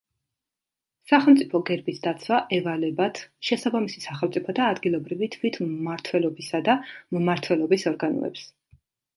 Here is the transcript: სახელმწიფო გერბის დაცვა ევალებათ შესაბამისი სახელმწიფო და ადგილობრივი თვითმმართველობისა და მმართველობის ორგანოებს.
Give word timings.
სახელმწიფო 1.09 1.59
გერბის 1.67 1.99
დაცვა 2.05 2.39
ევალებათ 2.57 3.21
შესაბამისი 3.49 4.03
სახელმწიფო 4.07 4.57
და 4.61 4.71
ადგილობრივი 4.77 5.31
თვითმმართველობისა 5.37 6.63
და 6.71 6.79
მმართველობის 7.19 7.91
ორგანოებს. 7.95 8.51